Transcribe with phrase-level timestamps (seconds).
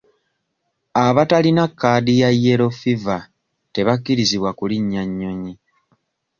[1.05, 3.21] Abatalina kaadi ya yellow fever
[3.73, 5.53] tebakkirizibwa kulinnya nnyonyi.